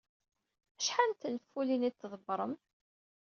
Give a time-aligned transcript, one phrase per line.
[0.79, 2.53] Acḥal n tenfulin ay d-tḍebbrem?